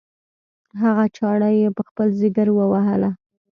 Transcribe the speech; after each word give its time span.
هغه 0.81 1.05
چاړه 1.17 1.49
یې 1.59 1.67
په 1.77 1.81
خپل 1.89 2.07
ځګر 2.21 2.47
ووهله. 2.53 3.11